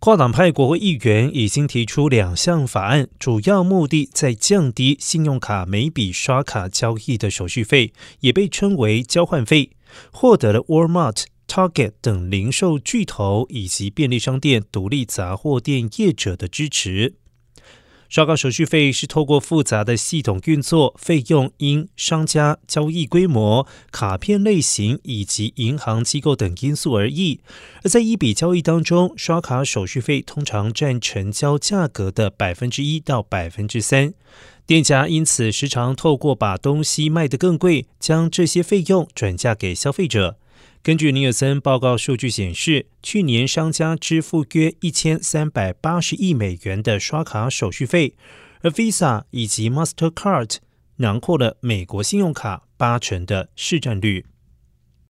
[0.00, 9.72] 跨党派国会议员已经提出两项法案，主要目的在降低信用卡每笔刷卡交易的手续费，也被称为交换费，
[10.10, 17.16] 获得了 Walmart、Target 等零售巨头以及便利商店、独立杂货店业者的支持。
[18.10, 27.38] 刷卡手续费是透过复杂的系统运作，费用因商家交易规模、卡片类型以及银行机构等因素而异。
[27.84, 34.12] 而在一笔交易当中，刷卡手续费通常占成交价格的百分之一到百分之三。
[34.66, 40.36] 店家因此时常透过把东西卖得更贵，将这些费用转嫁给消费者。
[40.82, 48.14] 根据尼尔森报告数据显示，去年商家支付约一千三百八十亿美元的刷卡手续费，
[48.62, 50.56] 而 Visa 以及 Mastercard
[50.96, 54.24] 囊括了美国信用卡八成的市占率。